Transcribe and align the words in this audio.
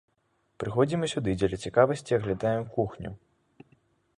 Прыходзім 0.61 1.03
і 1.07 1.09
сюды, 1.13 1.35
дзеля 1.41 1.57
цікавасці 1.65 2.17
аглядаем 2.19 2.63
кухню. 2.79 3.11